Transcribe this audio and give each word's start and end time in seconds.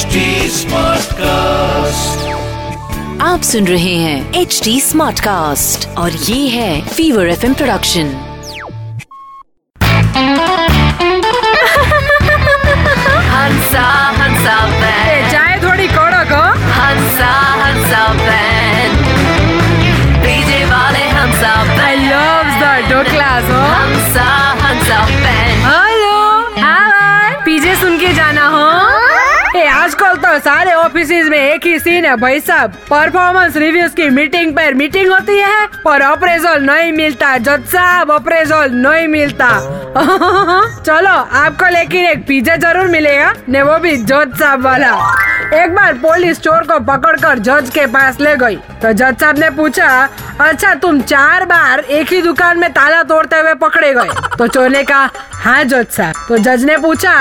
HD 0.00 0.18
Smartcast. 0.56 2.20
आप 3.22 3.42
सुन 3.50 3.66
रहे 3.66 3.94
हैं 4.02 4.40
एच 4.40 4.60
डी 4.64 4.80
स्मार्ट 4.80 5.20
कास्ट 5.26 5.86
और 5.98 6.12
ये 6.28 6.38
है 6.48 6.70
फीवर 6.88 7.28
एफ़ 7.30 7.46
प्रोडक्शन 7.52 8.12
हंसा 13.32 14.56
चाय 15.32 15.58
थोड़ी 15.62 15.86
कड़क 15.88 16.32
हो 16.32 16.42
हंसा 16.78 17.30
हंसा 17.62 18.02
बैंड 18.20 18.96
डीजे 20.24 20.64
वाले 20.72 21.04
हंसा 21.18 21.52
आई 21.86 21.96
लव 22.06 22.50
द 22.62 22.72
डोक्लास 22.90 23.50
हो 23.50 23.60
हंसा 23.74 24.28
हंसा 24.64 24.98
हेलो 25.66 26.18
हाय 26.64 27.34
पीजे 27.44 27.74
सुन 27.82 27.98
के 27.98 28.12
जाना 28.20 28.39
तो 30.20 30.38
सारे 30.38 30.72
ऑफ़िस 30.72 31.10
में 31.28 31.38
एक 31.38 31.66
ही 31.66 31.78
सीन 31.78 32.04
है 32.04 32.14
भाई 32.16 32.40
साहब। 32.40 32.72
परफॉर्मेंस 32.90 33.56
रिव्यूज़ 33.56 33.94
की 33.94 34.08
मीटिंग 34.10 34.52
पर 34.56 34.74
मीटिंग 34.74 35.10
होती 35.12 35.36
है, 35.38 35.66
पर 35.84 36.00
अप्रेजल 36.00 36.62
नहीं 36.62 36.92
मिलता। 36.92 37.36
जज 37.38 37.64
साहब 37.66 38.10
अप्रेजल 38.12 38.74
नहीं 38.74 39.06
मिलता। 39.08 39.48
चलो, 40.86 41.14
आपको 41.38 41.68
लेकिन 41.70 42.06
एक 42.06 42.26
पिज्जा 42.26 42.56
ज़रूर 42.56 42.86
मिलेगा 42.86 43.32
ने 43.48 43.62
वो 43.62 43.78
भी 43.78 43.96
जज 43.96 44.38
साहब 44.38 44.62
वाला। 44.62 44.92
एक 45.54 45.74
बार 45.74 45.94
पुलिस 45.94 46.40
चोर 46.40 46.62
को 46.62 46.78
पकड़कर 46.86 47.38
जज 47.38 47.70
के 47.70 47.86
पास 47.86 48.20
ले 48.20 48.36
गई। 48.36 48.56
तो 48.82 48.92
जज 48.92 49.20
साहब 49.20 49.38
ने 49.38 49.50
पूछा 49.50 49.88
अच्छा 50.40 50.72
तुम 50.74 51.00
चार 51.02 51.44
बार 51.44 51.80
एक 51.80 52.12
ही 52.12 52.20
दुकान 52.22 52.58
में 52.58 52.72
ताला 52.72 53.02
तोड़ते 53.04 53.36
हुए 53.38 53.54
पकड़े 53.56 53.92
गए 53.94 54.36
तो 54.38 54.46
चोर 54.48 54.68
ने 54.70 54.82
कहा 54.84 55.10
हाँ 55.34 55.62
जज 55.64 55.86
साहब 55.88 56.24
तो 56.28 56.38
जज 56.38 56.64
ने 56.64 56.76
पूछा 56.78 57.14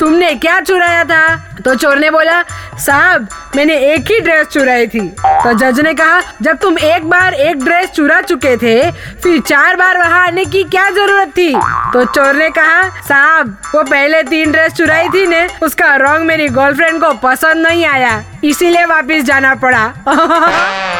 तुमने 0.00 0.34
क्या 0.36 0.60
चुराया 0.60 1.02
था 1.04 1.24
तो 1.60 1.74
चोर 1.74 1.98
ने 1.98 2.10
बोला 2.10 2.40
साहब 2.78 3.26
मैंने 3.56 3.78
एक 3.86 4.10
ही 4.10 4.20
ड्रेस 4.20 4.46
चुराई 4.46 4.86
थी 4.86 5.00
तो 5.18 5.52
जज 5.54 5.80
ने 5.80 5.94
कहा 5.94 6.20
जब 6.42 6.58
तुम 6.58 6.78
एक 6.80 7.08
बार 7.10 7.34
एक 7.40 7.64
ड्रेस 7.64 7.90
चुरा 7.90 8.20
चुके 8.22 8.56
थे 8.56 8.90
फिर 8.90 9.40
चार 9.42 9.76
बार 9.76 9.98
वहाँ 9.98 10.26
आने 10.26 10.44
की 10.46 10.64
क्या 10.66 10.88
ज़रूरत 10.92 11.36
थी 11.38 11.52
तो 11.92 12.04
चोर 12.06 12.34
ने 12.34 12.50
कहा 12.52 12.88
साहब 13.02 13.56
वो 13.74 13.82
पहले 13.82 14.22
तीन 14.24 14.52
ड्रेस 14.52 14.72
चुराई 14.74 15.08
थी 15.08 15.26
ने 15.26 15.46
उसका 15.62 15.94
रंग 15.98 16.26
मेरी 16.26 16.48
गर्लफ्रेंड 16.50 17.00
को 17.00 17.12
पसंद 17.22 17.66
नहीं 17.66 17.84
आया 17.86 18.22
इसीलिए 18.44 18.84
वापस 18.86 19.24
जाना 19.24 19.54
पड़ा 19.56 20.99